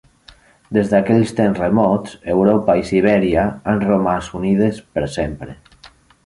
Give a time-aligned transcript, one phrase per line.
[0.77, 5.57] Des d'aquells temps remots, Europa i Sibèria han romàs unides per sempre.